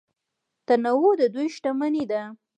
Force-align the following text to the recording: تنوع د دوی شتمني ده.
تنوع 0.67 1.11
د 1.19 1.21
دوی 1.33 1.47
شتمني 1.55 2.03
ده. 2.11 2.21